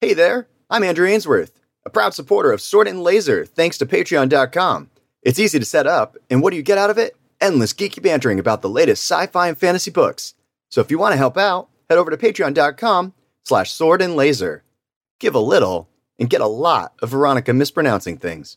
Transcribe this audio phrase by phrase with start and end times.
[0.00, 4.90] Hey there, I'm Andrew Ainsworth, a proud supporter of Sword and Laser thanks to Patreon.com.
[5.22, 7.16] It's easy to set up, and what do you get out of it?
[7.40, 10.34] Endless geeky bantering about the latest sci-fi and fantasy books.
[10.70, 14.62] So if you want to help out, head over to Patreon.com slash Sword and Laser.
[15.18, 18.56] Give a little and get a lot of Veronica mispronouncing things.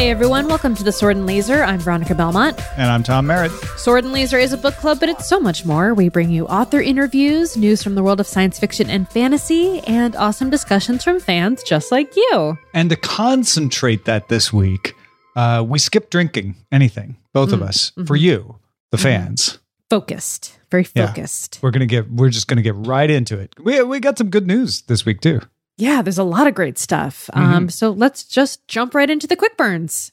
[0.00, 1.62] Hey everyone, welcome to the Sword and Laser.
[1.62, 2.58] I'm Veronica Belmont.
[2.78, 3.52] And I'm Tom Merritt.
[3.76, 5.92] Sword and Laser is a book club, but it's so much more.
[5.92, 10.16] We bring you author interviews, news from the world of science fiction and fantasy, and
[10.16, 12.56] awesome discussions from fans just like you.
[12.72, 14.94] And to concentrate that this week,
[15.36, 18.04] uh, we skipped drinking anything, both Mm, of us, mm-hmm.
[18.06, 18.56] for you,
[18.92, 19.58] the fans.
[19.90, 21.08] Focused, very Yeah.
[21.08, 21.58] focused.
[21.60, 22.10] We're gonna get.
[22.10, 23.54] We're just gonna get right into it.
[23.62, 25.42] We we got some good news this week too.
[25.80, 27.30] Yeah, there's a lot of great stuff.
[27.32, 27.54] Mm-hmm.
[27.54, 30.12] Um, so let's just jump right into the quick burns.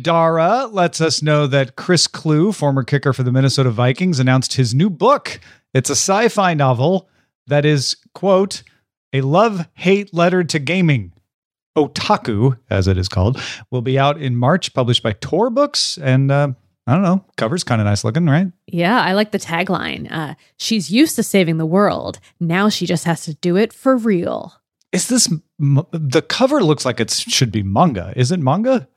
[0.00, 4.74] Dara lets us know that Chris Kluwe, former kicker for the Minnesota Vikings, announced his
[4.74, 5.40] new book.
[5.74, 7.08] It's a sci-fi novel
[7.48, 8.62] that is quote
[9.12, 11.12] a love hate letter to gaming.
[11.76, 16.30] Otaku, as it is called, will be out in March, published by Tor Books, and
[16.32, 16.52] uh,
[16.86, 18.46] I don't know, cover's kind of nice looking, right?
[18.68, 20.10] Yeah, I like the tagline.
[20.10, 22.20] Uh, She's used to saving the world.
[22.38, 24.52] Now she just has to do it for real.
[24.92, 28.12] Is this the cover looks like it should be manga?
[28.16, 28.88] Is it manga?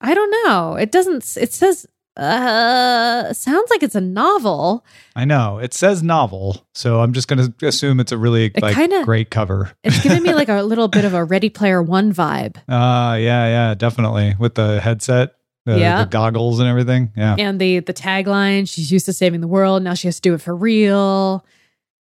[0.00, 0.74] I don't know.
[0.74, 1.36] It doesn't.
[1.36, 1.86] It says.
[2.18, 4.84] Uh, sounds like it's a novel.
[5.14, 8.62] I know it says novel, so I'm just going to assume it's a really It
[8.62, 9.70] like kinda- great cover.
[9.84, 13.46] It's giving me like a little bit of a Ready Player One vibe, Uh yeah,
[13.48, 15.35] yeah, definitely with the headset,
[15.66, 16.04] the, Yeah.
[16.04, 17.12] the goggles and everything.
[17.14, 18.66] Yeah, and the the tagline.
[18.66, 19.82] She's used to saving the world.
[19.82, 21.44] Now she has to do it for real.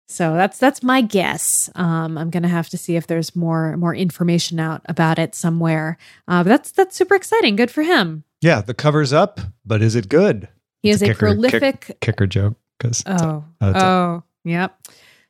[0.08, 1.70] So that's that's my guess.
[1.74, 5.98] Um, I'm gonna have to see if there's more more information out about it somewhere.
[6.26, 7.54] Uh, but that's that's super exciting.
[7.56, 8.24] Good for him.
[8.40, 8.60] yeah.
[8.62, 10.48] The cover's up, but is it good?
[10.82, 11.18] He It's is a, kicker- kick-
[11.50, 11.96] prolific.
[12.00, 14.74] kicker joke because oh, uh, it's a- oh, yep.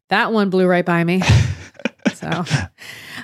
[0.08, 1.20] That one blew right by me.
[2.20, 2.44] so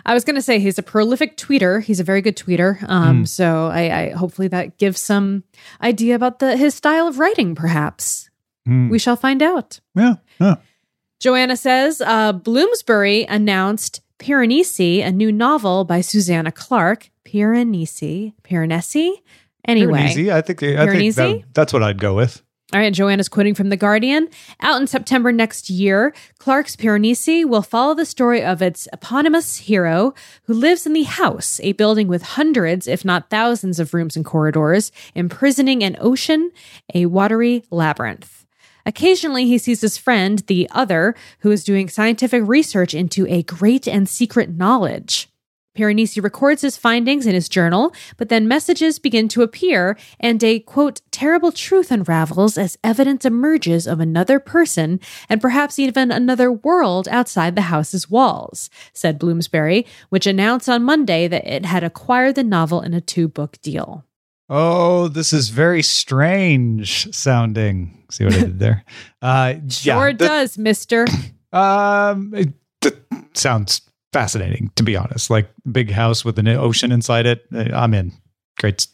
[0.06, 1.82] I was going to say he's a prolific tweeter.
[1.82, 2.82] He's a very good tweeter.
[2.88, 3.28] Um, Mm.
[3.28, 5.44] So I, I hopefully that gives some
[5.82, 7.54] idea about the his style of writing.
[7.54, 8.30] Perhaps
[8.66, 8.88] Hmm.
[8.88, 9.78] we shall find out.
[9.94, 10.56] yeah, yeah.
[11.20, 17.10] Joanna says uh, Bloomsbury announced Piranesi, a new novel by Susanna Clarke.
[17.24, 19.12] Piranesi, Piranesi.
[19.66, 21.14] Anyway, Piranesi, I think I think Piranesi?
[21.14, 22.42] that, that's what I'd go with.
[22.72, 24.28] All right, Joanna's quoting from The Guardian.
[24.60, 30.14] Out in September next year, Clarke's Piranesi will follow the story of its eponymous hero
[30.44, 34.24] who lives in the house, a building with hundreds, if not thousands, of rooms and
[34.24, 36.50] corridors, imprisoning an ocean,
[36.92, 38.44] a watery labyrinth.
[38.84, 43.86] Occasionally, he sees his friend, the other, who is doing scientific research into a great
[43.86, 45.28] and secret knowledge.
[45.76, 50.60] Piranesi records his findings in his journal, but then messages begin to appear, and a
[50.60, 54.98] quote, terrible truth unravels as evidence emerges of another person
[55.28, 61.28] and perhaps even another world outside the house's walls, said Bloomsbury, which announced on Monday
[61.28, 64.04] that it had acquired the novel in a two book deal.
[64.48, 68.04] Oh, this is very strange sounding.
[68.10, 68.84] See what I did there?
[69.22, 71.04] Uh, Sure yeah, the- does, mister.
[71.52, 72.96] Um, it, it
[73.34, 73.80] sounds
[74.20, 75.30] fascinating to be honest.
[75.30, 77.44] Like big house with an ocean inside it.
[77.54, 78.12] Uh, I'm in.
[78.58, 78.86] Great,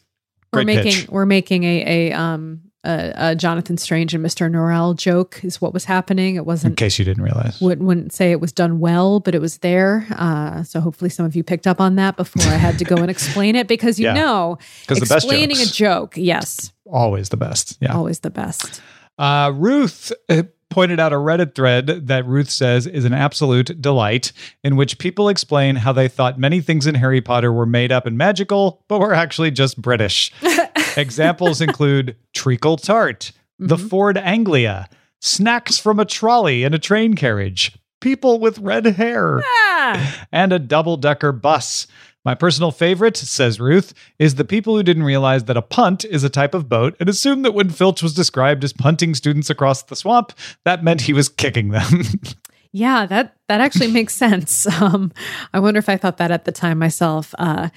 [0.51, 1.09] We're great making pitch.
[1.09, 4.51] we're making a, a um a, a Jonathan Strange and Mr.
[4.51, 6.35] Norrell joke is what was happening.
[6.35, 7.61] It wasn't in case you didn't realize.
[7.61, 10.05] wouldn't, wouldn't say it was done well, but it was there.
[10.11, 12.97] Uh, so hopefully some of you picked up on that before I had to go
[12.97, 14.13] and explain it because you Yeah.
[14.15, 14.57] know
[14.87, 15.71] 'Cause the best explaining jokes.
[15.71, 17.77] a joke, yes, Always the best.
[17.79, 17.95] Yeah.
[17.95, 18.81] always the best.
[19.17, 24.31] Uh, Ruth uh, pointed out a Reddit thread that Ruth says is an absolute delight,
[24.63, 28.05] in which people explain how they thought many things in Harry Potter were made up
[28.07, 30.31] and magical, but were actually just British.
[30.97, 34.89] Examples include treacle tart, the Ford Anglia,
[35.21, 40.59] snacks from a trolley in a train carriage, people with red hair, Ah, and a
[40.59, 41.87] double decker bus.
[42.25, 46.23] My personal favorite, says Ruth, is the people who didn't realize that a punt is
[46.23, 49.83] a type of boat and assumed that when Filch was described as punting students across
[49.83, 50.31] the swamp,
[50.63, 52.03] that meant he was kicking them.
[52.71, 54.67] yeah, that that actually makes sense.
[54.81, 55.11] Um,
[55.53, 57.35] I wonder if I thought that at the time myself.
[57.37, 57.69] Uh,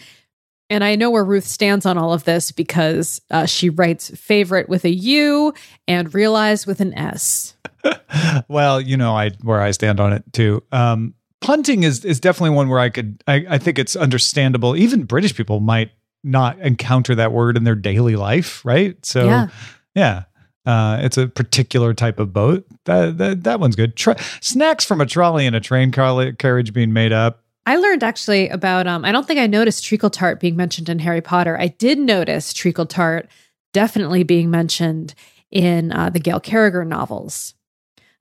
[0.68, 4.68] and I know where Ruth stands on all of this because uh, she writes favorite
[4.68, 5.54] with a U
[5.86, 7.56] and realize with an S.
[8.48, 10.62] well, you know, I where I stand on it too.
[10.72, 11.14] Um,
[11.46, 14.76] punting is is definitely one where I could I, I think it's understandable.
[14.76, 15.92] Even British people might
[16.24, 19.04] not encounter that word in their daily life, right?
[19.06, 19.48] So Yeah.
[19.94, 20.22] yeah.
[20.64, 22.66] Uh, it's a particular type of boat.
[22.86, 23.94] That that, that one's good.
[23.94, 27.44] Tra- snacks from a trolley and a train car- carriage being made up.
[27.64, 30.98] I learned actually about um I don't think I noticed treacle tart being mentioned in
[30.98, 31.56] Harry Potter.
[31.58, 33.28] I did notice treacle tart
[33.72, 35.14] definitely being mentioned
[35.52, 37.54] in uh, the Gail Carriger novels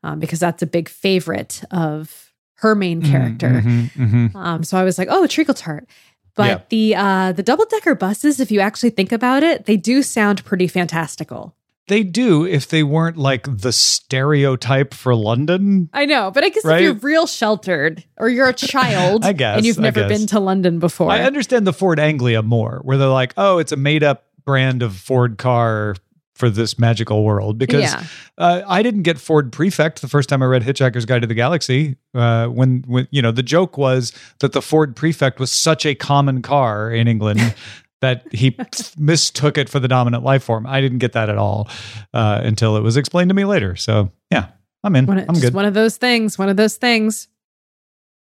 [0.04, 2.25] um, because that's a big favorite of
[2.60, 3.50] her main character.
[3.64, 4.36] Mhm, mhm.
[4.36, 5.88] Um, so I was like, oh, treacle tart.
[6.36, 6.60] But Yeah.
[6.70, 10.44] the uh, the double decker buses, if you actually think about it, they do sound
[10.46, 11.56] pretty fantastical.
[11.88, 15.90] They do if they weren't like the stereotype for London.
[15.94, 16.78] I know, but I guess Right?
[16.78, 20.40] if you're real sheltered or you're a child I guess, and you've never been to
[20.40, 21.12] London before.
[21.12, 24.82] I understand the Ford Anglia more, where they're like, oh, it's a made up brand
[24.84, 25.96] of Ford car
[26.36, 27.58] for this magical world.
[27.58, 28.04] Because Yeah.
[28.38, 31.34] uh, I didn't get Ford Prefect the first time I read Hitchhiker's Guide to the
[31.34, 31.96] Galaxy.
[32.14, 35.96] Uh, when, when you know the joke was that the Ford Prefect was such a
[35.96, 37.56] common car in England.
[38.02, 38.56] That he
[39.00, 40.68] mistook it for the dominant life form.
[40.68, 41.70] I didn't get that at all
[42.14, 43.76] uh, until it was explained to me later.
[43.78, 44.48] So yeah,
[44.84, 45.08] I'm in.
[45.08, 45.54] One, I'm good.
[45.56, 46.38] one of those things.
[46.38, 47.30] One of those things.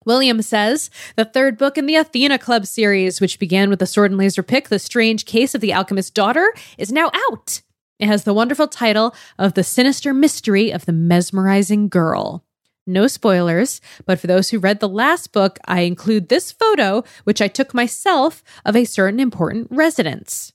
[0.05, 4.11] William says the third book in the Athena Club series, which began with the sword
[4.11, 7.61] and laser pick, The Strange Case of the Alchemist's Daughter, is now out.
[7.97, 12.43] It has the wonderful title of The Sinister Mystery of the Mesmerizing Girl.
[12.85, 17.41] No spoilers, but for those who read the last book, I include this photo, which
[17.41, 20.51] I took myself, of a certain important residence.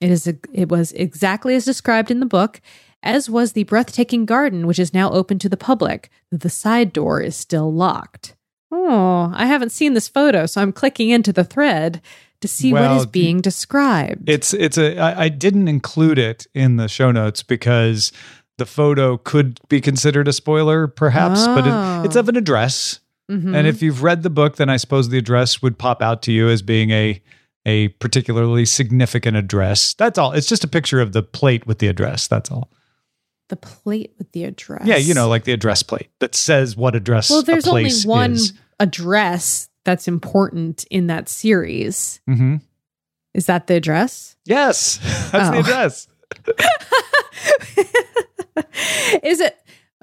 [0.00, 2.60] It is it was exactly as described in the book,
[3.02, 6.10] as was the breathtaking garden, which is now open to the public.
[6.30, 8.36] The side door is still locked.
[8.70, 12.00] Oh, I haven't seen this photo, so I'm clicking into the thread
[12.40, 14.28] to see what Well, is being described.
[14.28, 18.12] It's it's a I, I didn't include it in the show notes because
[18.58, 22.02] the photo could be considered a spoiler, perhaps, but Oh.
[22.02, 23.00] it, it's of an address.
[23.30, 23.54] Mhm.
[23.56, 26.32] And if you've read the book, then I suppose the address would pop out to
[26.32, 27.22] you as being a
[27.66, 29.92] a particularly significant address.
[29.94, 30.32] That's all.
[30.32, 32.26] It's just a picture of the plate with the address.
[32.26, 32.70] That's all.
[33.48, 34.82] the plate with the address.
[34.86, 37.28] Yeah, you know, like the address plate that says what address.
[37.30, 38.52] Well, there's only one is.
[38.78, 42.20] address that's important in that series.
[42.26, 42.56] hmm
[43.34, 44.36] Is that the address?
[44.44, 44.98] Yes,
[45.32, 45.60] that's the Oh.
[45.60, 46.06] address.
[49.22, 49.56] is it?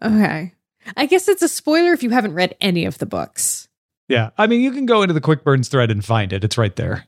[0.04, 0.54] Okay.
[0.96, 3.68] I guess it's a spoiler if you haven't read any of the books.
[4.08, 4.30] Yeah.
[4.38, 6.44] I mean, you can go into the Quick Burns thread and find it.
[6.44, 7.06] It's right there.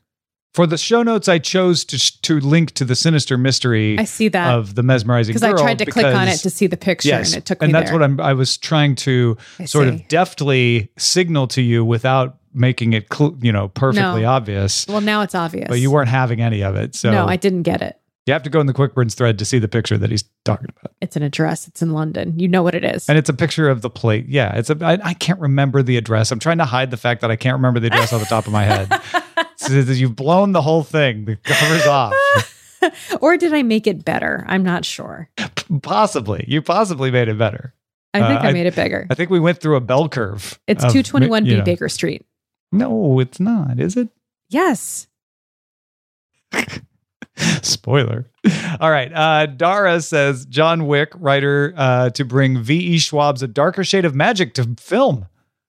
[0.52, 4.26] For the show notes, I chose to to link to the sinister mystery I see
[4.28, 7.08] that of the mesmerizing because I tried to click on it to see the picture
[7.08, 8.00] yes, and it took me and that's there.
[8.00, 8.20] what I'm.
[8.20, 9.94] I was trying to I sort see.
[9.94, 14.28] of deftly signal to you without making it, cl- you know, perfectly No.
[14.30, 14.86] obvious.
[14.88, 15.68] Well, now it's obvious.
[15.68, 17.98] But you weren't having any of it, so no, I didn't get it.
[18.26, 20.24] you have to go in the Quick Burns thread to see the picture that he's
[20.44, 20.92] talking about.
[21.00, 21.66] It's an address.
[21.68, 22.38] It's in London.
[22.38, 23.08] You know what it is.
[23.08, 24.26] And it's a picture of the plate.
[24.28, 24.76] Yeah, it's a.
[24.84, 26.30] I, I can't remember the address.
[26.32, 28.46] I'm trying to hide the fact that I can't remember the address off the top
[28.46, 29.00] of my head.
[29.56, 31.26] So you've blown the whole thing.
[31.26, 32.14] The cover's off.
[33.20, 34.42] or did I make it better?
[34.48, 35.28] I'm not sure.
[35.82, 37.74] Possibly, you possibly made it better.
[38.14, 39.06] I think Uh, I made it bigger.
[39.10, 40.58] I think we went through a bell curve.
[40.66, 42.24] It's of, 221 you B know- Baker Street.
[42.72, 43.78] No, it's not.
[43.80, 44.08] Is it?
[44.48, 45.06] Yes.
[47.62, 48.26] Spoiler.
[48.80, 49.10] All right.
[49.12, 52.96] Uh, Dara says John Wick, writer uh, to bring V.E.
[52.98, 55.26] Schwab's A Darker Shade of Magic to film.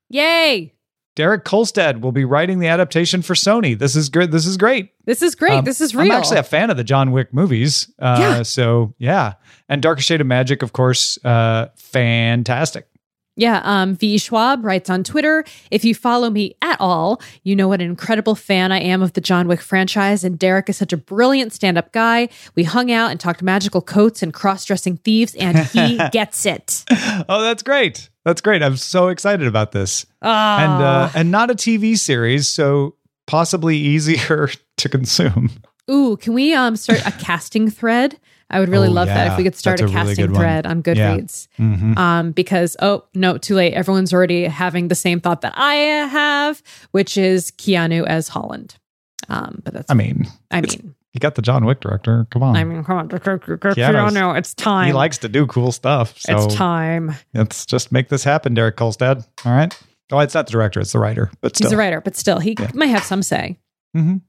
[0.09, 0.73] Yay.
[1.15, 3.77] Derek Kolstad will be writing the adaptation for Sony.
[3.77, 4.31] This is good.
[4.31, 4.91] This is great.
[5.05, 5.51] This is great.
[5.59, 6.11] Um, this is real.
[6.11, 7.91] I'm actually a fan of the John Wick movies.
[7.99, 8.43] Uh, Yeah.
[8.43, 9.33] So yeah,
[9.67, 12.87] and Darker Shade of Magic, of course, uh, fantastic.
[13.41, 14.19] Yeah, um, V.
[14.19, 18.35] Schwab writes on Twitter If you follow me at all, you know what an incredible
[18.35, 21.75] fan I am of the John Wick franchise, and Derek is such a brilliant stand
[21.75, 22.29] up guy.
[22.53, 26.85] We hung out and talked magical coats and cross dressing thieves, and he gets it.
[27.27, 28.11] Oh, that's great.
[28.25, 28.61] That's great.
[28.61, 30.05] I'm so excited about this.
[30.21, 30.63] Ah.
[30.63, 32.95] And uh, and not a TV series, so
[33.25, 35.49] possibly easier to consume.
[35.89, 38.19] Ooh, can we um start a casting thread?
[38.49, 40.35] I would really Oh, love that if we could start That's a a really casting
[40.35, 41.15] thread on Yeah.
[41.17, 41.47] Goodreads.
[41.57, 41.97] Mhm.
[41.97, 43.73] Um, because oh no, too late.
[43.73, 46.61] Everyone's already having the same thought that I have,
[46.91, 48.75] which is Keanu as Holland.
[49.29, 52.27] Um, but that's I mean, I mean, you got the John Wick director.
[52.29, 52.57] Come on.
[52.57, 54.87] I mean, come on, Keanu, it's time.
[54.87, 56.15] he likes to do cool stuff.
[56.19, 57.15] So it's time.
[57.33, 59.25] let's just make this happen, Derek Kolstad.
[59.45, 59.73] All right.
[60.11, 61.31] Oh, it's not the director, it's the writer.
[61.39, 61.67] But still.
[61.69, 62.69] He's a writer, but still, he Yeah.
[62.73, 63.57] might have some say.
[63.95, 64.21] Mhm.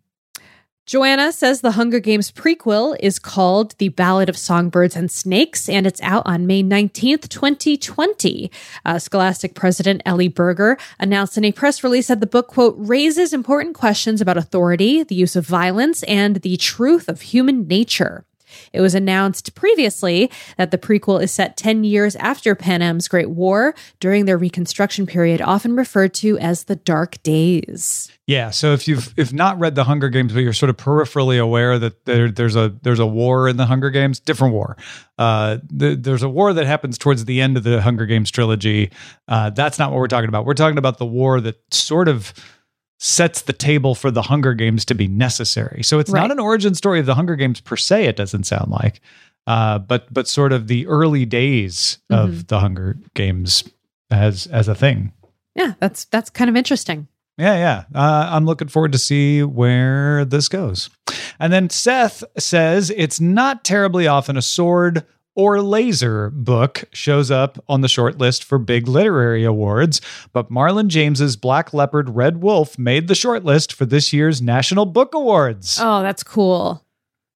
[0.85, 5.87] Joanna says the Hunger Games prequel is called The Ballad of Songbirds and Snakes, and
[5.87, 8.51] it's out on May 19th, 2020.
[8.85, 13.33] Uh, Scholastic President Ellie Berger announced in a press release that the book, quote, raises
[13.33, 18.25] important questions about authority, the use of violence, and the truth of human nature.
[18.73, 23.75] It was announced previously that the prequel is set 10 years after Panem's Great War
[24.01, 28.11] during their Reconstruction period, often referred to as the Dark Days.
[28.27, 31.41] Yeah, so if you've if not read the Hunger Games, but you're sort of peripherally
[31.41, 34.77] aware that there, there's a there's a war in the Hunger Games, different war.
[35.19, 38.93] Uh, the, there's a war that happens towards the end of the Hunger Games trilogy.
[39.27, 40.47] Uh, that's not what we're talking about.
[40.47, 42.33] We're talking about the war that sort of
[43.05, 45.83] sets the table for the Hunger Games to be necessary.
[45.83, 46.21] So it's Right.
[46.21, 48.05] not an origin story of the Hunger Games per se.
[48.05, 49.01] It doesn't sound like,
[49.49, 52.41] uh, but but sort of the early days of Mm-hmm.
[52.47, 53.65] the Hunger Games
[54.11, 55.13] as as a thing.
[55.57, 57.09] Yeah, that's that's kind of interesting.
[57.39, 57.85] Yeah, yeah.
[57.95, 60.89] Uh, I'm looking forward to see where this goes.
[61.41, 65.05] And then Seth says it's not terribly often a sword
[65.35, 70.01] or laser book shows up on the short list for big literary awards,
[70.33, 74.85] but Marlon James's Black Leopard Red Wolf made the short list for this year's National
[74.87, 75.79] Book Awards.
[75.81, 76.85] Oh, that's cool.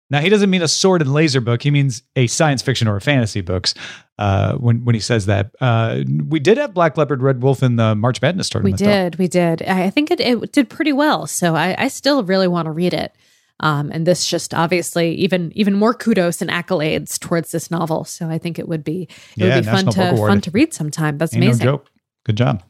[0.09, 2.95] Now he doesn't mean a sword and laser book; he means a science fiction or
[2.97, 3.75] a fantasy books.
[4.19, 7.75] Uh, when when he says that, uh, we did have Black Leopard Red Wolf in
[7.75, 8.79] the March Madness We tournament.
[8.79, 8.87] though.
[8.87, 9.63] did, we did.
[9.63, 11.27] I I think it, it did pretty well.
[11.27, 13.17] So I, I still really want to read it.
[13.61, 18.05] Um, and this just obviously even even more kudos and accolades towards this novel.
[18.05, 20.29] So I think it would be it Yeah, would be fun National Book to Award.
[20.31, 21.19] fun to read sometime.
[21.19, 21.65] That's Ain't amazing.
[21.67, 21.87] No joke.
[22.25, 22.63] Good job.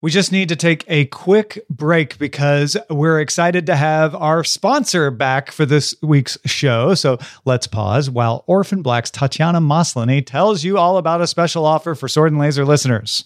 [0.00, 5.10] We just need to take a quick break because we're excited to have our sponsor
[5.10, 6.94] back for this week's show.
[6.94, 11.96] So let's pause while Orphan Black's Tatiana Maslany tells you all about a special offer
[11.96, 13.24] for Sword and Laser listeners.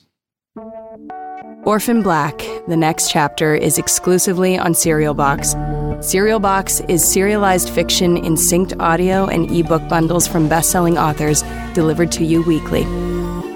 [1.64, 5.54] Orphan Black, the next chapter, is exclusively on Serial Box.
[6.02, 11.42] Serial Box is serialized fiction in synced audio and ebook bundles from best-selling authors
[11.74, 12.82] delivered to you weekly.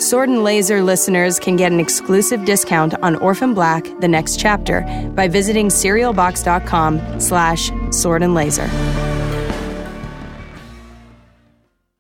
[0.01, 4.83] Sword and Laser listeners can get an exclusive discount on Orphan Black, the next chapter,
[5.17, 8.71] by visiting serialbox.com slash sword and laser.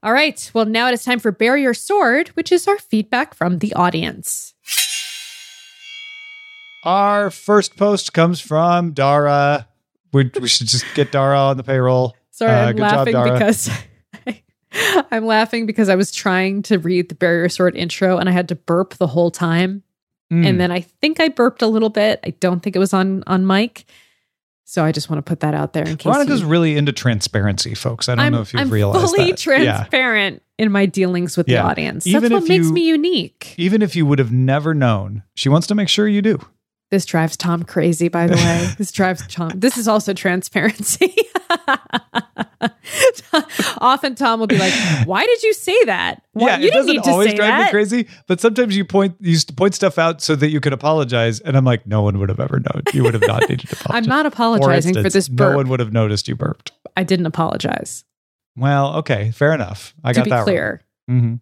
[0.05, 0.49] All right.
[0.55, 3.75] Well, now it is time for Bury Your Sword, which is our feedback from the
[3.75, 4.55] audience.
[6.85, 9.67] Our first post comes from Dara.
[10.12, 12.16] We, we should just get Dara on the payroll.
[12.30, 13.32] Sorry, Uh, I'm job, laughing Dara.
[13.32, 13.70] because
[15.10, 18.48] I'm laughing because I was trying to read the Barrier Sword intro and I had
[18.48, 19.82] to burp the whole time.
[20.32, 20.44] Mm.
[20.46, 22.20] And then I think I burped a little bit.
[22.25, 23.84] I don't think it was on on mic.
[24.64, 26.92] So I just want to put that out there in case Veronica's you- really into
[26.92, 28.08] transparency, folks.
[28.08, 29.46] I don't I'm, know if you've I'm realized fully that.
[29.46, 29.56] Yeah.
[29.76, 31.62] transparent in my dealings with Yeah.
[31.62, 32.04] the audience.
[32.06, 33.54] Even That's what makes you- me unique.
[33.56, 36.40] Even if you would have never known, she wants to make sure you do.
[36.90, 38.69] This drives Tom crazy, by the way.
[38.78, 39.50] this drives Tom.
[39.57, 41.16] This is also transparency.
[43.78, 44.73] Often Tom will be like,
[45.05, 46.23] "Why did you say that?
[46.33, 48.40] Why, yeah, you it didn't doesn't need to always say drive that." me crazy, but
[48.40, 51.87] sometimes you point you point stuff out so that you could apologize, and I'm like,
[51.87, 52.83] no one would have ever known.
[52.93, 54.05] You would have not needed to apologize.
[54.05, 55.50] I'm not apologizing for instance, this burp.
[55.50, 56.73] No one would have noticed you burped.
[56.97, 58.05] I didn't apologize.
[58.57, 59.95] Well, okay, fair enough.
[60.02, 60.83] I to got be that clear.
[61.09, 61.21] Right.
[61.21, 61.35] hmm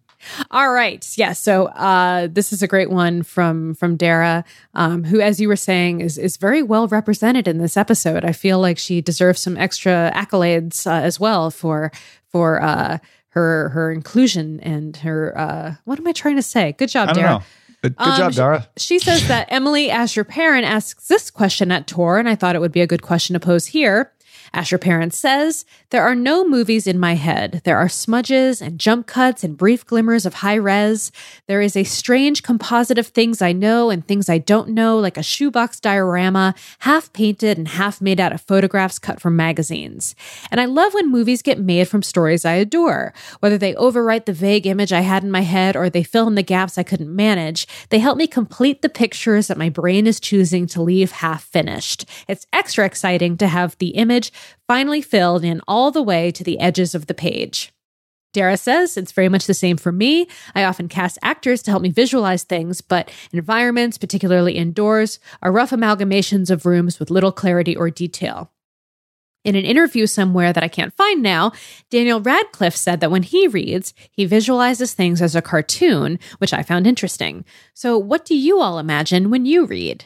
[0.51, 1.05] All right.
[1.17, 1.33] Yeah.
[1.33, 5.55] So uh, this is a great one from from Dara, um, who, as you were
[5.55, 8.25] saying, is is very well represented in this episode.
[8.25, 11.91] I feel like she deserves some extra accolades uh, as well for
[12.27, 12.97] for uh,
[13.29, 16.71] her her inclusion and her uh, what am I trying to say?
[16.73, 17.29] Good job, Dara.
[17.29, 17.43] know.
[17.81, 18.67] But good Um, job, Dara.
[18.77, 22.59] She says that Emily Asher Perrin asks this question at Tor, and I thought it
[22.59, 24.11] would be a good question to pose here.
[24.53, 27.61] Asher Perrin says, There are no movies in my head.
[27.63, 31.11] There are smudges and jump cuts and brief glimmers of high res.
[31.47, 35.17] There is a strange composite of things I know and things I don't know, like
[35.17, 40.15] a shoebox diorama, half painted and half made out of photographs cut from magazines.
[40.51, 43.13] And I love when movies get made from stories I adore.
[43.39, 46.35] Whether they overwrite the vague image I had in my head or they fill in
[46.35, 50.19] the gaps I couldn't manage, they help me complete the pictures that my brain is
[50.19, 52.05] choosing to leave half finished.
[52.27, 54.31] It's extra exciting to have the image
[54.67, 57.71] finally filled in all the way to the edges of the page.
[58.35, 60.27] Dara says it's very much the same for me.
[60.53, 65.71] I often cast actors to help me visualize things, but environments, particularly indoors, are rough
[65.71, 68.51] amalgamations of rooms with little clarity or detail.
[69.45, 71.53] In an interview somewhere that I can't find now,
[71.89, 76.63] Daniel Radcliffe said that when he reads, he visualizes things as a cartoon, which I
[76.63, 77.45] found interesting.
[77.73, 80.05] So, what do you all imagine when you read?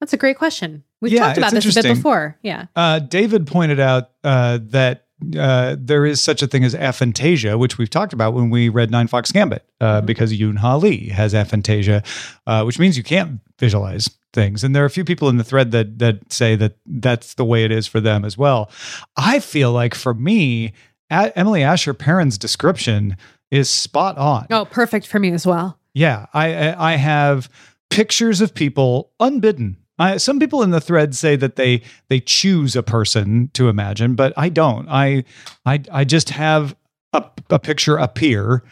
[0.00, 0.84] That's a great question.
[1.00, 2.38] We've Yeah, talked about this a bit before.
[2.42, 2.66] Yeah.
[2.76, 7.78] Uh, David pointed out uh, that uh, there is such a thing as aphantasia, which
[7.78, 11.34] we've talked about when we read Nine Fox Gambit, uh, because Yoon Ha Lee has
[11.34, 12.04] aphantasia,
[12.46, 14.62] uh, which means you can't visualize things.
[14.62, 17.44] And there are a few people in the thread that that say that that's the
[17.44, 18.70] way it is for them as well.
[19.16, 20.72] I feel like for me,
[21.10, 23.16] A- Emily Asher Perrin's description
[23.50, 24.46] is spot on.
[24.50, 25.78] Oh, perfect for me as well.
[25.94, 27.48] Yeah, I I I have
[27.90, 29.78] pictures of people unbidden.
[29.98, 34.14] I, some people in the thread say that they they choose a person to imagine,
[34.14, 34.88] but I don't.
[34.88, 35.24] I
[35.66, 36.76] I I just have
[37.12, 38.62] a, a picture appear,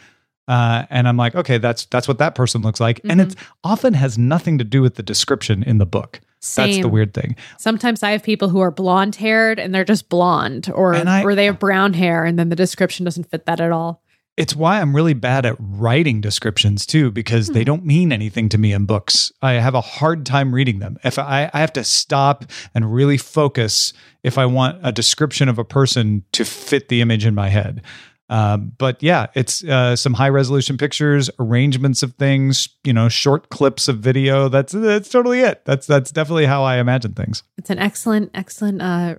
[0.47, 3.31] uh, and I'm like, okay, that's that's what that person looks like, and Mm-hmm.
[3.31, 6.21] it often has nothing to do with the description in the book.
[6.55, 7.35] That's the weird thing.
[7.57, 11.35] Sometimes I have people who are blonde haired and they're just blonde, or I- or
[11.35, 14.01] they have brown hair, and then the description doesn't fit that at all.
[14.37, 18.57] It's why I'm really bad at writing descriptions too, because they don't mean anything to
[18.59, 19.31] me in books.
[19.41, 20.97] I have a hard time reading them.
[21.03, 25.57] If I, I have to stop and really focus if I want a description of
[25.57, 27.81] a person to fit the image in my head.
[28.29, 33.49] Um, but yeah, it's uh, some high resolution pictures, arrangements of things, you know, short
[33.49, 34.49] clips of video.
[34.49, 35.63] That's that's totally it.
[35.65, 37.43] That's that's definitely how I imagine things.
[37.57, 39.15] It's an excellent, excellent uh,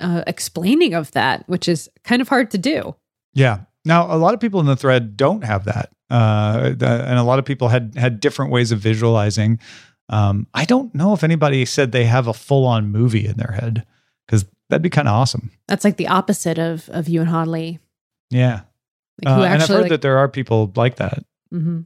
[0.00, 2.94] uh, explaining of that, which is kind of hard to do.
[3.34, 3.62] Yeah.
[3.84, 7.22] Now, a lot of people in the thread don't have that, uh, the- and a
[7.22, 9.58] lot of people had had different ways of visualizing.
[10.08, 13.52] Um, I don't know if anybody said they have a full on movie in their
[13.58, 13.84] head
[14.26, 15.50] because that'd be kind of awesome.
[15.68, 17.78] That's like the opposite of of Yoon Ha Lee.
[18.30, 18.62] Yeah,
[19.22, 21.24] Like Uh, and I've heard like, that there are people like that.
[21.50, 21.80] hmm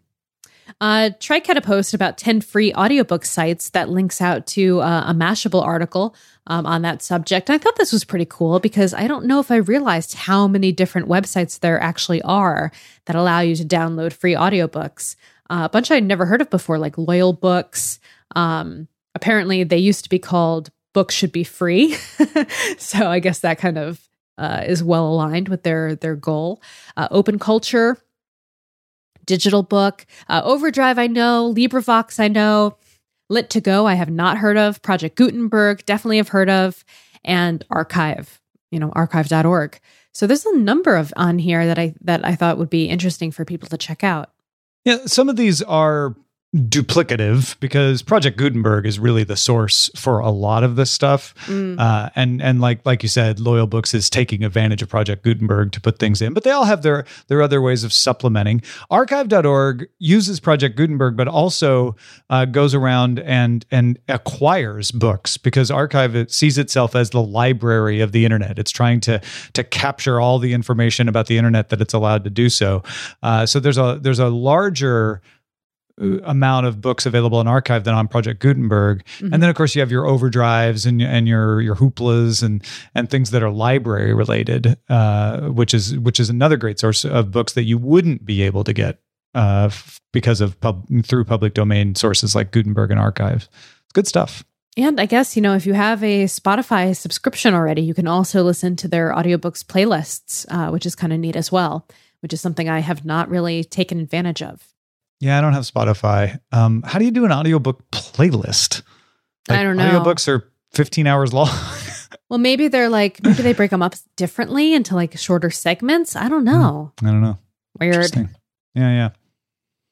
[0.80, 5.04] Uh, Trike had a post about 10 free audiobook sites that links out to uh,
[5.08, 6.14] a Mashable article
[6.46, 7.50] um, on that subject.
[7.50, 10.72] I thought this was pretty cool because I don't know if I realized how many
[10.72, 12.72] different websites there actually are
[13.06, 15.16] that allow you to download free audiobooks.
[15.50, 17.98] Uh, a bunch I'd never heard of before, like Loyal Books.
[18.36, 21.94] Um, apparently, they used to be called Books Should Be Free.
[22.78, 24.00] so I guess that kind of
[24.36, 26.62] uh, is well aligned with their, their goal.
[26.96, 27.98] Uh, Open Culture
[29.28, 30.06] digital book.
[30.28, 31.54] Uh, Overdrive, I know.
[31.54, 32.76] LibriVox, I know.
[33.30, 34.82] Lit to Go, I have not heard of.
[34.82, 36.82] Project Gutenberg, definitely have heard of.
[37.24, 39.78] And Archive, you know, archive.org.
[40.12, 43.30] So there's a number of on here that I that I thought would be interesting
[43.30, 44.30] for people to check out.
[44.84, 46.16] Yeah, some of these are
[46.56, 51.34] duplicative because Project Gutenberg is really the source for a lot of this stuff.
[51.46, 51.78] Mm.
[51.78, 55.72] Uh, and and like like you said, Loyal Books is taking advantage of Project Gutenberg
[55.72, 58.62] to put things in, but they all have their their other ways of supplementing.
[58.90, 61.96] Archive.org uses Project Gutenberg, but also
[62.30, 68.00] uh, goes around and and acquires books because Archive it sees itself as the library
[68.00, 68.58] of the internet.
[68.58, 69.20] It's trying to
[69.52, 72.82] to capture all the information about the internet that it's allowed to do so.
[73.22, 75.20] Uh, so there's a there's a larger
[76.24, 79.32] amount of books available in archive than on project gutenberg Mhm.
[79.32, 82.62] and then of course you have your overdrives and and your your hooplas and
[82.94, 87.30] and things that are library related uh, which is which is another great source of
[87.32, 89.00] books that you wouldn't be able to get
[89.34, 93.48] uh, f- because of pub- through public domain sources like gutenberg and archives
[93.84, 94.44] it's good stuff
[94.78, 98.44] And I guess, you know, if you have a Spotify subscription already, you can also
[98.44, 101.88] listen to their audiobooks playlists, uh, which is kind of neat as well,
[102.22, 104.62] which is something I have not really taken advantage of.
[105.20, 108.82] Yeah i don't have spotify um, how do you do an audiobook playlist
[109.50, 109.84] I don't know.
[110.02, 111.48] audiobooks are 15 hours long
[112.30, 116.14] Well, maybe they're like, maybe they break them up differently into like shorter segments.
[116.14, 116.92] I don't know.
[117.02, 117.38] i don't know
[117.80, 117.94] Weird.
[117.94, 118.28] Interesting.
[118.74, 119.08] yeah yeah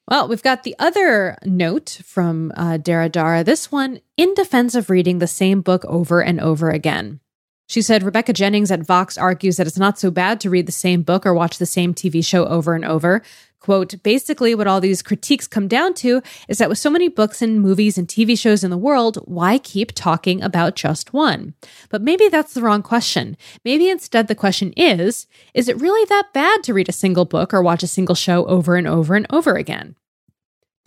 [0.07, 3.43] Well, we've got the other note from uh, Dara Dara.
[3.43, 7.19] This one in defense of reading the same book over and over again.
[7.67, 10.71] She said Rebecca Jennings at Vox argues that it's not so bad to read the
[10.71, 13.21] same book or watch the same TV show over and over.
[13.59, 17.41] Quote, basically, what all these critiques come down to is that with so many books
[17.41, 21.53] and movies and TV shows in the world, why keep talking about just one?
[21.89, 23.35] But maybe that's the wrong question.
[23.65, 27.53] Maybe instead the question is Is it really that bad to read a single book
[27.53, 29.95] or watch a single show over and over and over again?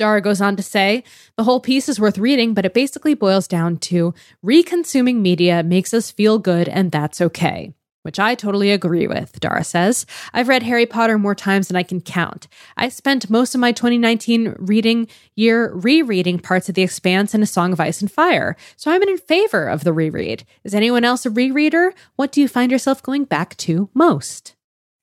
[0.00, 1.04] Dara goes on to say,
[1.36, 5.92] the whole piece is worth reading, but it basically boils down to reconsuming media makes
[5.92, 7.74] us feel good, and that's okay.
[8.02, 10.06] Which I totally agree with, Dara says.
[10.32, 12.48] I've read Harry Potter more times than I can count.
[12.76, 17.46] I spent most of my 2019 reading year rereading parts of The Expanse and A
[17.46, 20.44] Song of Ice and Fire, so I'm in favor of the reread.
[20.64, 21.92] Is anyone else a rereader?
[22.16, 24.56] What do you find yourself going back to most?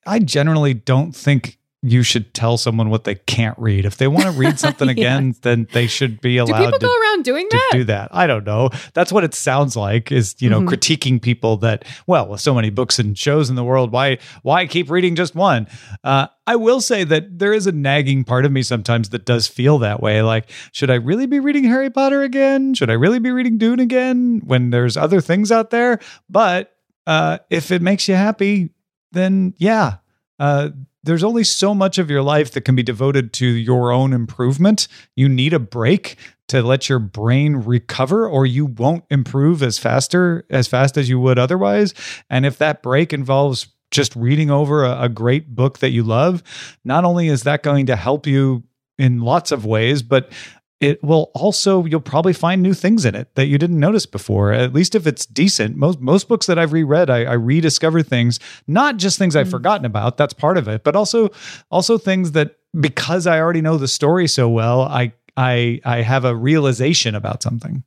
[0.05, 3.85] I generally don't think you should tell someone what they can't read.
[3.85, 6.57] If they want to read something again, then they should be allowed.
[6.57, 7.69] Do people to, go around doing that?
[7.71, 8.09] do that.
[8.11, 8.71] I don't know.
[8.95, 10.69] That's what it sounds like is, you know, Mhm.
[10.69, 14.65] critiquing people that, well, with so many books and shows in the world, why why
[14.65, 15.67] keep reading just one?
[16.03, 19.47] Uh, I will say that there is a nagging part of me sometimes that does
[19.47, 20.23] feel that way.
[20.23, 22.73] Like, should I really be reading Harry Potter again?
[22.73, 25.99] Should I really be reading Dune again when there's other things out there?
[26.27, 26.73] But
[27.05, 28.71] uh, if it makes you happy,
[29.11, 29.97] then yeah.
[30.39, 30.69] Uh,
[31.03, 34.87] there's only so much of your life that can be devoted to your own improvement.
[35.15, 36.17] You need a break
[36.49, 41.19] to let your brain recover or you won't improve as faster as fast as you
[41.19, 41.93] would otherwise.
[42.29, 46.43] And if that break involves just reading over a, a great book that you love,
[46.83, 48.63] not only is that going to help you
[48.97, 50.31] in lots of ways, but
[50.79, 54.51] it will also you'll probably find new things in it that you didn't notice before
[54.51, 58.39] at least if it's decent most most books that i've reread i, I rediscover things
[58.67, 61.29] not just things i've forgotten about that's part of it but also
[61.71, 66.25] also things that because i already know the story so well i i i have
[66.25, 67.83] a realization about something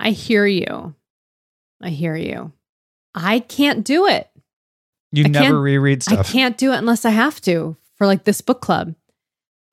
[0.00, 0.94] I hear you.
[1.82, 2.52] I hear you.
[3.14, 4.28] I can't do it.
[5.12, 8.24] you I never reread stuff I can't do it unless I have to for like
[8.24, 8.94] this book club,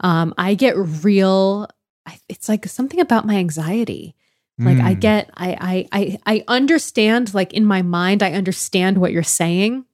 [0.01, 1.69] um, I get real.
[2.07, 4.15] I- It's like something about my anxiety.
[4.59, 4.99] Like I Mm.
[4.99, 7.33] get, I, I, I, I understand.
[7.35, 9.85] Like in my mind, I understand what you're saying,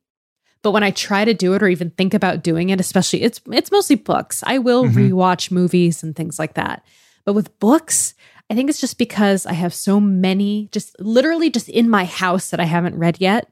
[0.62, 3.41] but when I try to do it or even think about doing it, especially it's
[3.52, 4.41] it's mostly books.
[4.47, 4.93] I will Mhm.
[4.95, 6.86] rewatch movies and things like that,
[7.26, 8.13] but with books,
[8.49, 12.49] I think it's just because I have so many, just literally just in my house
[12.52, 13.52] that I haven't read yet.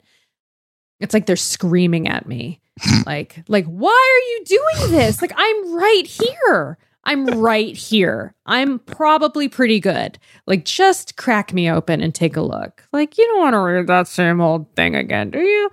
[1.01, 2.61] It's like they're screaming at me,
[3.05, 5.21] like, like, why are you doing this?
[5.21, 6.77] Like, I'm right here.
[7.03, 8.35] I'm right here.
[8.45, 10.19] I'm probably pretty good.
[10.45, 12.87] Like, just crack me open and take a look.
[12.93, 15.69] Like, you don't want to read that same old thing again, do you?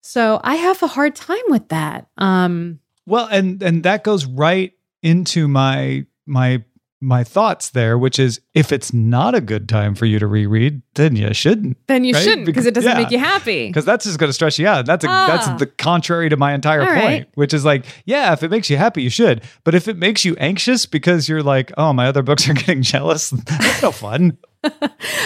[0.00, 2.08] So I have a hard time with that.
[2.18, 4.72] Um, Well, and and that goes right
[5.02, 6.64] into my my
[7.02, 10.80] my thoughts there, which is if it's not a good time for you to reread,
[10.94, 11.76] then you shouldn't.
[11.88, 12.22] then you Right?
[12.22, 12.96] shouldn't because it doesn't yeah.
[12.96, 13.66] make you happy.
[13.66, 14.86] Because that's just going to stress you out.
[14.86, 15.26] That's a, Ah.
[15.26, 17.28] that's the contrary to my entire All point, right.
[17.34, 19.42] which is like, yeah, if it makes you happy, you should.
[19.64, 22.82] But if it makes you anxious because you're like, oh, my other books are getting
[22.82, 24.38] jealous, that's no fun.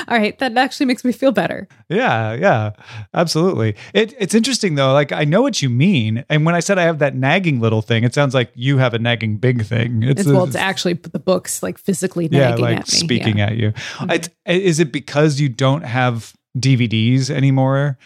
[0.08, 1.68] All right, that actually makes me feel better.
[1.88, 2.72] Yeah, yeah,
[3.14, 3.76] absolutely.
[3.92, 4.92] It, it's interesting though.
[4.92, 7.82] Like I know what you mean, and when I said I have that nagging little
[7.82, 10.02] thing, it sounds like you have a nagging big thing.
[10.02, 12.98] It's, It's, well, it's actually the books like physically yeah, nagging like at me.
[12.98, 13.46] speaking yeah.
[13.46, 13.72] at you.
[13.72, 14.10] Mm-hmm.
[14.10, 17.98] It's, is it because you don't have DVDs anymore?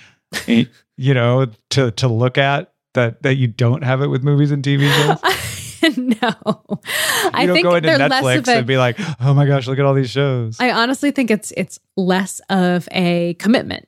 [0.46, 4.62] you know, to to look at that that you don't have it with movies and
[4.62, 5.36] TV shows.
[5.96, 8.52] no, I You don't think go into they're less Netflix of a.
[8.58, 11.52] and be like, "Oh my gosh, look at all these shows." I honestly think it's
[11.56, 13.86] it's less of a commitment.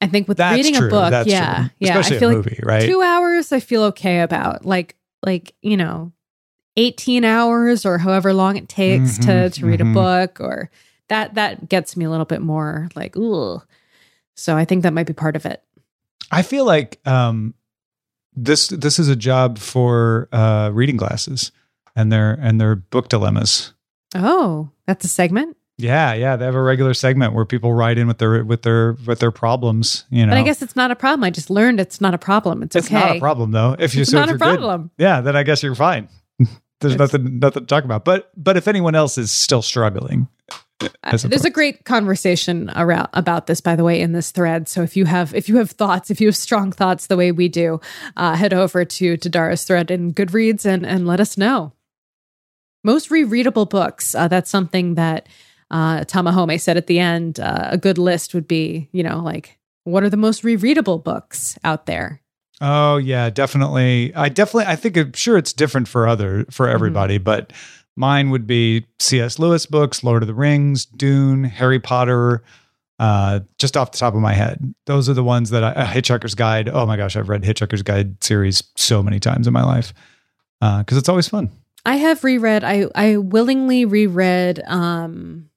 [0.00, 0.88] I think with That's reading true.
[0.88, 1.70] a book, That's yeah, true.
[1.78, 2.86] yeah, Especially I feel a like movie, right?
[2.86, 4.64] two hours I feel okay about.
[4.66, 6.12] Like like you know,
[6.76, 9.90] eighteen hours or however long it takes to Mhm, to read mhm.
[9.90, 10.70] a book, or
[11.08, 13.62] that that gets me a little bit more like ooh.
[14.36, 15.62] So I think that might be part of it.
[16.30, 17.54] I feel like um,
[18.36, 21.52] this this is a job for uh, reading glasses
[21.96, 23.72] and their and their book dilemmas.
[24.14, 25.56] Oh, that's a segment.
[25.76, 28.92] Yeah, yeah, they have a regular segment where people write in with their with their
[29.06, 30.04] with their problems.
[30.10, 31.24] You know, But I guess it's not a problem.
[31.24, 32.62] I just learned it's not a problem.
[32.62, 32.84] It's, okay.
[32.84, 33.06] it's okay.
[33.08, 33.74] not a problem though.
[33.78, 34.90] If you It's so not if a you're good- problem.
[34.98, 36.08] yeah, then I guess you're fine.
[36.80, 38.04] There's It's- nothing nothing to talk about.
[38.04, 40.28] But but if anyone else is still struggling,
[40.80, 44.68] Uh, There's a great conversation around about this, by the way, in this thread.
[44.68, 47.32] So if you have if you have thoughts, if you have strong thoughts the way
[47.32, 47.80] we do,
[48.16, 51.72] uh, head over to to Dara's thread in Goodreads and and let us know.
[52.82, 54.14] Most rereadable books.
[54.14, 55.28] Uh, that's something that
[55.70, 57.40] uh, Tamahome said at the end.
[57.40, 61.58] Uh, a good list would be, you know, like what are the most rereadable books
[61.64, 62.20] out there?
[62.60, 64.14] Oh yeah, definitely.
[64.14, 64.70] I definitely.
[64.70, 64.96] I think.
[64.96, 67.52] I'm sure it's different for other for everybody, but
[67.96, 69.38] mine would be C.S.
[69.38, 72.42] Lewis books, Lord of the Rings, Dune, Harry Potter.
[72.98, 75.72] Uh, just off the top of my head, those are the ones that I.
[75.72, 76.68] Uh, Hitchhiker's Guide.
[76.68, 79.92] Oh my gosh, I've read Hitchhiker's Guide series so many times in my life
[80.60, 81.50] because it's always fun.
[81.84, 82.64] I have reread.
[82.64, 84.62] I I willingly reread.
[84.66, 85.50] Um,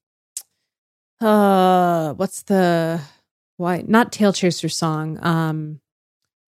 [1.22, 3.02] uh, what's the
[3.58, 5.20] why not Tail Chaser song?
[5.26, 5.80] Um,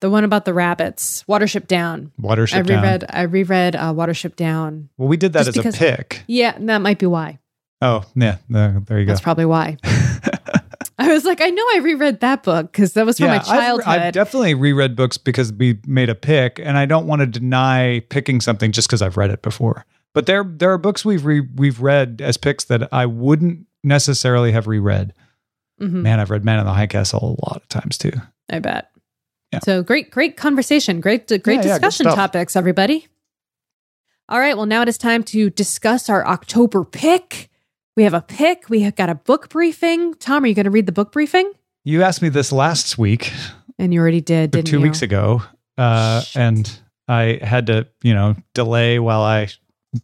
[0.05, 2.13] the one about the rabbits, Watership Down.
[2.21, 2.83] Watership I Down.
[2.83, 3.05] reread.
[3.09, 4.91] I reread uh, Watership Down.
[4.99, 6.25] Well, we did that as because- a pick.
[6.27, 7.39] Yeah, that might be why.
[7.81, 9.13] Oh yeah, there, there you go.
[9.13, 9.79] That's probably why.
[10.99, 13.47] I was like, I know I reread that book because that was from my I've-
[13.47, 13.87] childhood.
[13.87, 18.01] I've, definitely reread books because we made a pick, and I don't want to deny
[18.11, 19.87] picking something just because I've read it before.
[20.13, 24.53] But there, there are books we've re, we've read as picks that I wouldn't necessarily
[24.53, 25.15] have reread.
[25.81, 28.13] Mhm, Man, I've read Man in the High Castle a lot of times too.
[28.51, 28.91] I bet.
[29.55, 29.61] Yeah.
[29.65, 31.01] So great, great conversation.
[31.01, 32.15] Great, great Yeah, yeah, discussion stuff.
[32.17, 33.07] topics, everybody.
[34.29, 34.57] All right.
[34.57, 37.51] Well, now it is time to discuss our October pick.
[37.97, 38.69] We have a pick.
[38.69, 40.15] We have got a book briefing.
[40.15, 41.53] Tom, are you going to read the book briefing?
[41.85, 43.33] You asked me this last week,
[43.79, 44.83] And you already did, didn't two you?
[44.83, 45.43] weeks ago,
[45.77, 46.71] uh, and
[47.07, 49.49] I had to, you know, delay while I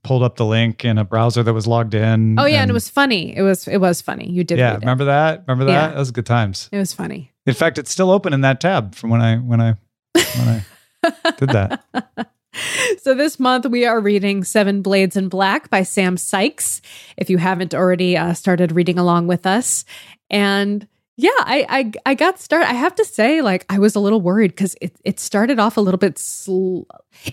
[0.05, 2.39] pulled up the link in a browser that was logged in.
[2.39, 3.35] Oh yeah, and, it was funny.
[3.35, 4.31] It was it was funny.
[4.31, 4.59] You did.
[4.59, 4.75] yeah.
[4.77, 5.45] Remember that?
[5.49, 5.73] Remember that?
[5.73, 5.89] Yeah.
[5.89, 6.69] That was good times.
[6.71, 7.30] It was funny.
[7.47, 9.75] In fact, it's still open in that tab from when I when I
[10.15, 10.65] when
[11.05, 11.85] I did that.
[13.03, 16.83] so this month we are reading Seven Blades in Black by Sam Sykes.
[17.17, 19.85] If you haven't already uh, started reading along with us,
[20.29, 22.69] and yeah, I I, I got started.
[22.69, 25.77] I have to say, like I was a little worried because it it started off
[25.77, 26.83] a little bit sl-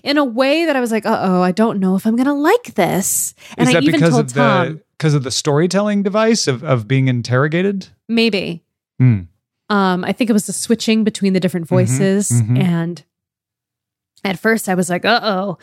[0.02, 2.34] in a way that I was like, uh oh, I don't know if I'm gonna
[2.34, 3.34] like this.
[3.56, 6.64] And Is I even because told of Tom the because of the storytelling device of
[6.64, 7.88] of being interrogated?
[8.08, 8.64] maybe.
[8.98, 9.22] Hmm.
[9.70, 12.30] Um, I think it was the switching between the different voices.
[12.30, 12.58] mhm.
[12.62, 13.04] And
[14.24, 15.58] at first I was like, uh oh,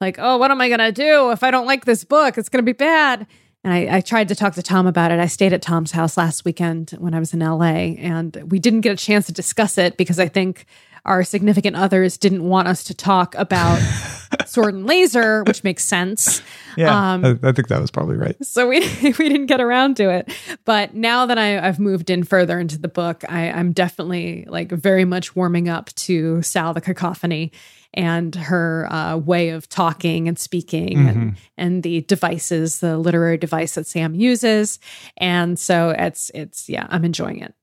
[0.00, 2.36] like, oh, what am I going to do if I don't like this book?
[2.36, 3.26] It's going to be bad.
[3.64, 5.18] And I, I tried to talk to Tom about it.
[5.18, 8.82] I stayed at Tom's house last weekend when I was in LA, and we didn't
[8.82, 10.66] get a chance to discuss it because I think
[11.04, 13.80] our significant others didn't want us to talk about
[14.46, 16.42] sword and laser, which makes sense.
[16.76, 18.36] Yeah, Um, I, I think that was probably right.
[18.44, 20.30] So we we didn't get around to it.
[20.64, 24.70] But now that I, I've moved in further into the book, I, I'm definitely like
[24.70, 27.52] very much warming up to Sal the cacophony
[27.94, 33.74] and her uh, way of talking and speaking and, and the devices, the literary device
[33.76, 34.78] that Sam uses.
[35.16, 37.54] And so it's it's yeah, I'm enjoying it.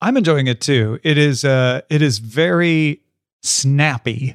[0.00, 0.98] I'm enjoying it too.
[1.04, 3.02] It is uh it is very
[3.42, 4.34] snappy.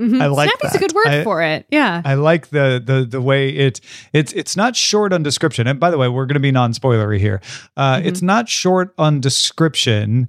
[0.00, 0.20] Mhm.
[0.20, 0.76] I like Snappy's that.
[0.76, 1.66] a good word I- for it.
[1.70, 2.02] Yeah.
[2.04, 3.80] I like the the the way it
[4.12, 5.66] it's it's not short on description.
[5.66, 7.40] And by the way, we're going to be non-spoilery here.
[7.76, 8.06] Uh Mhm.
[8.06, 10.28] it's not short on description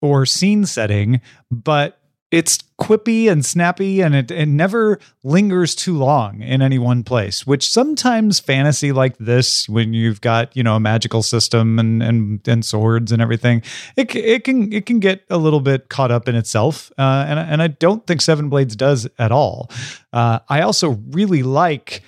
[0.00, 1.20] or scene setting,
[1.50, 1.99] but
[2.30, 7.46] it's quippy and snappy and it, it never lingers too long in any one place
[7.46, 12.46] which sometimes fantasy like this when you've got you know a magical system and and,
[12.48, 13.62] and swords and everything
[13.96, 17.38] it, it can it can get a little bit caught up in itself uh, and,
[17.38, 19.70] and i don't think seven blades does at all.
[20.12, 22.02] Uh, i also really like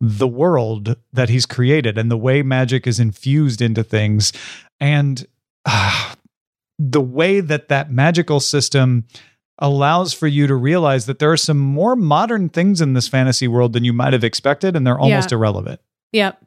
[0.00, 4.32] the world that he's created and the way magic is infused into things
[4.80, 5.26] and
[5.66, 6.14] uh,
[6.78, 9.04] the way that that magical system
[9.60, 13.46] allows for you to realize that there are some more modern things in this fantasy
[13.46, 15.36] world than you might have expected and they're almost Yeah.
[15.36, 15.80] irrelevant
[16.12, 16.42] Yep.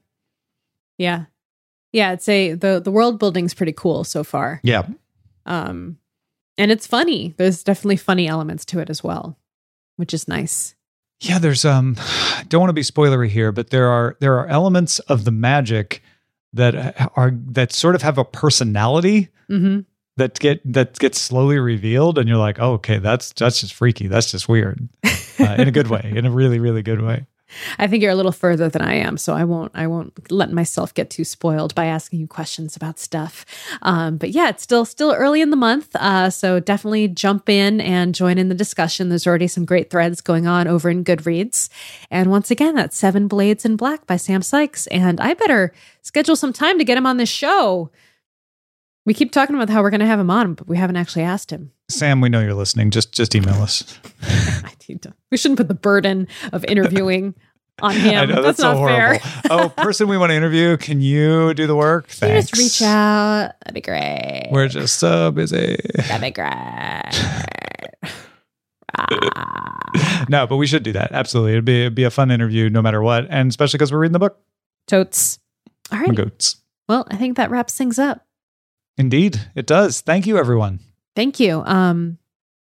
[0.98, 1.26] Yeah.
[1.92, 4.60] Yeah, it's a the the world building's pretty cool so far.
[4.64, 4.84] yeah
[5.46, 5.98] Um
[6.58, 7.34] and it's funny.
[7.38, 9.38] There's definitely funny elements to it as well,
[9.98, 10.76] which is nice.
[11.22, 11.96] yeah there's um
[12.50, 16.02] don't want to be spoilery here but there are there are elements of the magic
[16.52, 16.74] that
[17.16, 19.86] are that sort of have a personality Mhm.
[20.18, 24.08] That get that gets slowly revealed and you're like oh okay that's that's just freaky
[24.08, 27.26] that's just weird uh, in a good way in a really really good way
[27.80, 30.52] I think you're a little further than I am, so I won't I won't let
[30.52, 33.46] myself get too spoiled by asking you questions about stuff.
[33.82, 37.82] Um, but yeah, it's still still early in the month, uh, so definitely jump in
[37.82, 39.10] and join in the discussion.
[39.10, 41.70] There's already some great threads going on over in Goodreads,
[42.10, 44.88] and once again, that's Seven Blades in Black by Sam Sykes.
[44.88, 47.92] And I better schedule some time to get him on this show.
[49.06, 51.24] We keep talking about how we're going to have him on, but we haven't actually
[51.24, 51.72] asked him.
[51.90, 54.00] sam we know you're listening just just email us.
[55.32, 57.34] We shouldn't put the burden of interviewing
[57.82, 58.30] on him.
[58.30, 59.20] Know that's, that's, not horrible.
[59.20, 59.42] fair.
[59.50, 62.08] oh, person we want to interview, can you do the work?
[62.10, 62.52] Thanks.
[62.52, 63.54] just reach out.
[63.62, 64.50] That'd be great.
[64.52, 65.78] We're just so busy.
[65.96, 66.52] That'd be great.
[68.96, 69.80] Ah.
[70.30, 71.12] No, but we should do that.
[71.12, 71.54] Absolutely.
[71.54, 73.28] It'd be it'd be a fun interview no matter what.
[73.30, 74.40] And especially because we're reading the book.
[74.88, 75.40] Totes.
[75.92, 76.16] All right.
[76.16, 76.58] Goats.
[76.88, 78.26] Well, I think that wraps things up.
[78.98, 80.02] Indeed, it does.
[80.02, 80.80] Thank you, everyone.
[81.16, 81.64] Thank you.
[81.66, 82.18] Um,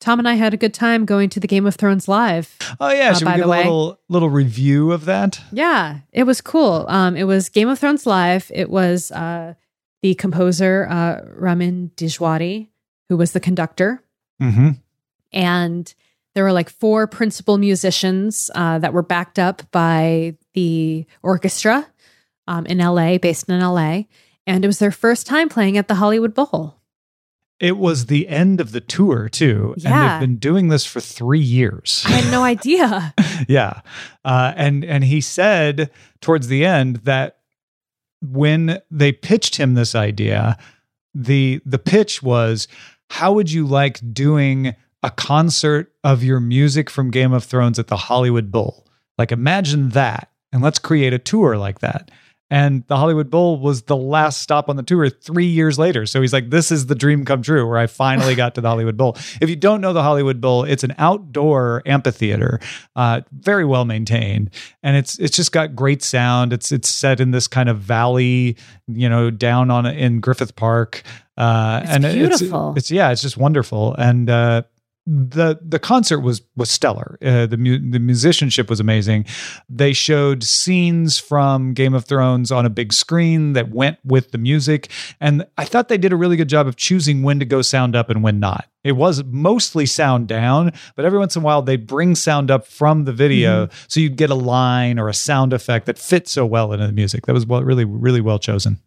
[0.00, 2.56] Tom and I had a good time going to the Game of Thrones live.
[2.80, 5.40] Oh yeah, Uh, should by we give a little little review of that?
[5.52, 6.86] Yeah, it was cool.
[6.88, 8.50] Um, it was Game of Thrones live.
[8.54, 9.54] It was uh,
[10.02, 12.68] the composer uh, Ramin Djawadi,
[13.08, 14.02] who was the conductor,
[14.42, 14.70] Mm-hmm.
[15.32, 15.94] and
[16.34, 21.86] there were like four principal musicians uh, that were backed up by the orchestra
[22.48, 24.02] um, in LA, based in LA,
[24.46, 26.76] and it was their first time playing at the Hollywood Bowl.
[27.60, 30.18] It was the end of the tour too, and Yeah.
[30.18, 32.02] they've been doing this for three years.
[32.06, 33.14] I had no idea.
[33.48, 33.82] yeah,
[34.24, 37.38] uh, and and he said towards the end that
[38.20, 40.56] when they pitched him this idea,
[41.14, 42.68] the the pitch was,
[43.10, 47.88] how would you like doing a concert of your music from Game of Thrones at
[47.88, 48.86] the Hollywood Bowl?
[49.18, 52.10] Like imagine that, and let's create a tour like that.
[52.52, 56.04] And the Hollywood Bowl was the last stop on the tour three years later.
[56.04, 58.68] So he's like, this is the dream come true where I finally got to the
[58.68, 59.16] Hollywood Bowl.
[59.40, 62.60] If you don't know the Hollywood Bowl, it's an outdoor amphitheater,
[62.94, 64.50] uh, very well maintained.
[64.82, 66.52] And it's it's just got great sound.
[66.52, 71.04] It's it's set in this kind of valley, you know, down on in Griffith Park.
[71.38, 72.72] Uh, It's and beautiful.
[72.72, 73.94] It's, it's yeah, it's just wonderful.
[73.94, 74.64] And uh
[75.04, 77.18] the the concert was was stellar.
[77.24, 79.26] Uh, the mu- the musicianship was amazing.
[79.68, 84.38] They showed scenes from Game of Thrones on a big screen that went with the
[84.38, 87.62] music, and I thought they did a really good job of choosing when to go
[87.62, 88.68] sound up and when not.
[88.84, 92.66] It was mostly sound down, but every once in a while they'd bring sound up
[92.66, 96.46] from the video, so you'd get a line or a sound effect that fit so
[96.46, 97.26] well into the music.
[97.26, 98.80] That was well, really really well chosen.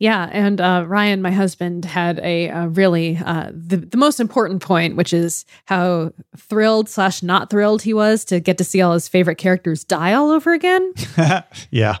[0.00, 4.62] Yeah, and uh, Ryan, my husband, had a, uh really uh, the the most important
[4.62, 8.94] point, which is how thrilled slash not thrilled he was to get to see all
[8.94, 10.92] his favorite characters die all over again.
[11.70, 11.98] yeah.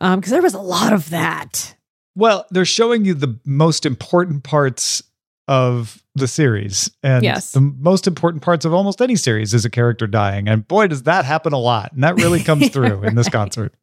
[0.00, 1.76] Because there was a lot of that.
[2.16, 5.02] Well, they're showing you the most important parts
[5.48, 6.90] of the series.
[7.02, 7.52] And Yes.
[7.52, 10.48] the most important parts of almost any series is a character dying.
[10.48, 11.92] And boy, does that happen a lot.
[11.92, 13.74] And that really comes through in this concert.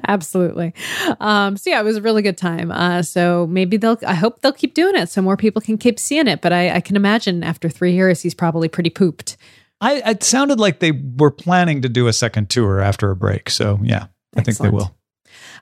[0.08, 0.74] Absolutely.
[1.20, 2.70] Um, so yeah, it was a really good time.
[2.70, 3.98] Uh, so maybe they'll.
[4.06, 6.40] I hope they'll keep doing it so more people can keep seeing it.
[6.40, 9.36] But I, I can imagine after three years, he's probably pretty pooped.
[9.80, 13.50] I it sounded like they were planning to do a second tour after a break.
[13.50, 14.94] So yeah, I think they will.